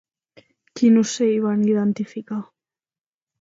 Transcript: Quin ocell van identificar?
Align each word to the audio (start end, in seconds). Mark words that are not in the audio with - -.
Quin 0.79 0.97
ocell 1.01 1.37
van 1.43 1.61
identificar? 1.67 2.41